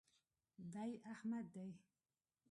[0.73, 1.69] دی احمد دئ.